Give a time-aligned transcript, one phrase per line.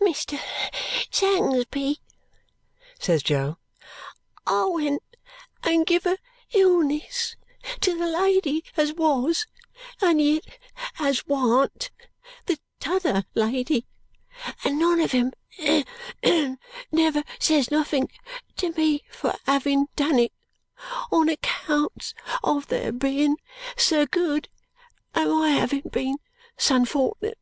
[0.00, 0.40] "Mr.
[1.10, 2.00] Sangsby,"
[2.98, 3.58] says Jo,
[4.46, 5.02] "I went
[5.64, 6.16] and giv a
[6.54, 7.36] illness
[7.82, 9.44] to the lady as wos
[10.00, 10.46] and yit
[10.98, 11.90] as warn't
[12.46, 13.86] the t'other lady,
[14.64, 15.30] and none of 'em
[16.90, 18.14] never says nothink
[18.56, 20.32] to me for having done it,
[21.10, 23.36] on accounts of their being
[23.76, 24.48] ser good
[25.12, 26.16] and my having been
[26.56, 27.34] s'unfortnet.